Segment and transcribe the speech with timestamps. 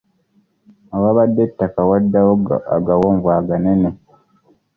[0.95, 2.33] Awabadde ettaka waddawo
[2.75, 3.89] agawonvu aganene.